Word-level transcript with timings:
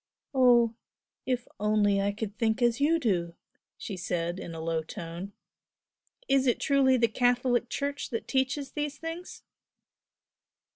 "Oh, 0.33 0.73
if 1.27 1.41
I 1.41 1.43
could 1.51 1.55
only 1.59 2.11
think 2.35 2.63
as 2.63 2.81
you 2.81 2.97
do!" 2.99 3.35
she 3.77 3.95
said, 3.95 4.39
in 4.39 4.55
a 4.55 4.59
low 4.59 4.81
tone 4.81 5.33
"Is 6.27 6.47
it 6.47 6.59
truly 6.59 6.97
the 6.97 7.07
Catholic 7.07 7.69
Church 7.69 8.09
that 8.09 8.27
teaches 8.27 8.71
these 8.71 8.97
things?" 8.97 9.43